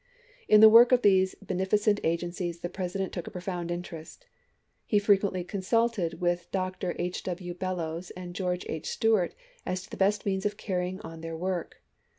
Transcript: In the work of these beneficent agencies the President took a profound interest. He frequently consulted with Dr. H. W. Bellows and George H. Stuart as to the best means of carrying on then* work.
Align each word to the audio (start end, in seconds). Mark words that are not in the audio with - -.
In 0.47 0.61
the 0.61 0.67
work 0.69 0.91
of 0.91 1.03
these 1.03 1.35
beneficent 1.43 1.99
agencies 2.03 2.61
the 2.61 2.69
President 2.69 3.13
took 3.13 3.27
a 3.27 3.29
profound 3.29 3.69
interest. 3.69 4.25
He 4.87 4.97
frequently 4.97 5.43
consulted 5.43 6.19
with 6.19 6.49
Dr. 6.51 6.95
H. 6.97 7.21
W. 7.21 7.53
Bellows 7.53 8.09
and 8.17 8.33
George 8.33 8.65
H. 8.67 8.89
Stuart 8.89 9.35
as 9.63 9.83
to 9.83 9.91
the 9.91 9.97
best 9.97 10.25
means 10.25 10.43
of 10.43 10.57
carrying 10.57 10.99
on 11.01 11.21
then* 11.21 11.37
work. 11.37 11.83